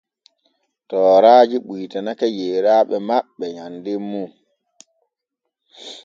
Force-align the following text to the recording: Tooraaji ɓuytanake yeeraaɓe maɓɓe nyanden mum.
Tooraaji 0.89 1.57
ɓuytanake 1.65 2.27
yeeraaɓe 2.37 2.95
maɓɓe 3.07 3.45
nyanden 3.55 3.99
mum. 4.11 4.29